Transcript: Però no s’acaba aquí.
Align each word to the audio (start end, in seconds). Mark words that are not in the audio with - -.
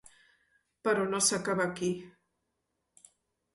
Però 0.87 1.03
no 1.11 1.19
s’acaba 1.27 1.69
aquí. 1.73 1.93